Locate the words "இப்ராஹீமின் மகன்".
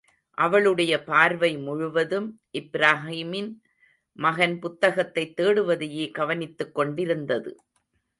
2.53-4.59